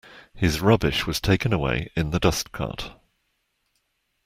[0.33, 2.93] His rubbish was taken away in the dustcart